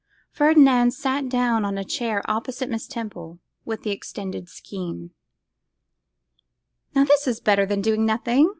Ferdinand 0.31 0.95
sat 0.95 1.29
down 1.29 1.63
on 1.63 1.77
a 1.77 1.83
chair 1.83 2.23
opposite 2.25 2.71
Miss 2.71 2.87
Temple, 2.87 3.37
with 3.65 3.83
the 3.83 3.91
extended 3.91 4.49
skein. 4.49 5.11
'Now 6.95 7.03
this 7.03 7.27
is 7.27 7.39
better 7.39 7.67
than 7.67 7.81
doing 7.81 8.03
nothing! 8.03 8.49